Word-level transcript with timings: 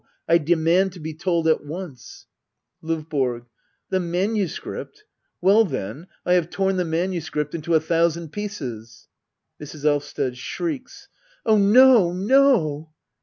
I 0.27 0.39
demand 0.39 0.93
to 0.93 0.99
be 0.99 1.13
told 1.13 1.47
at 1.47 1.63
once. 1.63 2.25
L5VBORO. 2.83 3.45
The 3.91 3.99
manuscript. 3.99 5.03
Well 5.41 5.63
then— 5.63 6.07
I 6.25 6.33
have 6.33 6.49
torn 6.49 6.77
the 6.77 6.85
manuscript 6.85 7.53
into 7.53 7.75
a 7.75 7.79
thousand 7.79 8.29
pieces. 8.31 9.09
Mrs. 9.61 9.85
Elvsted. 9.85 10.37
[Shrieks.'] 10.37 11.07
Oh 11.45 11.57
no, 11.59 12.13
no 12.13 12.93